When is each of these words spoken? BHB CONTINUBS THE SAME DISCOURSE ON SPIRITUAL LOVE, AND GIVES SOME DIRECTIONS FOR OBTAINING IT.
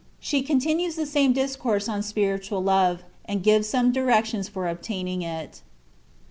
BHB 0.19 0.47
CONTINUBS 0.47 0.95
THE 0.95 1.05
SAME 1.05 1.33
DISCOURSE 1.33 1.87
ON 1.87 2.01
SPIRITUAL 2.01 2.63
LOVE, 2.63 3.03
AND 3.25 3.43
GIVES 3.43 3.67
SOME 3.69 3.91
DIRECTIONS 3.91 4.47
FOR 4.49 4.67
OBTAINING 4.67 5.21
IT. 5.21 5.61